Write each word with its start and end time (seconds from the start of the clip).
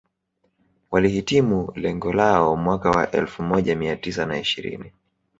Walihitimu 0.91 1.71
lengo 1.75 2.13
lao 2.13 2.55
mwaka 2.55 2.91
wa 2.91 3.11
elfu 3.11 3.43
moja 3.43 3.75
mia 3.75 3.95
tisa 3.95 4.25
na 4.25 4.39
ishirini 4.39 4.91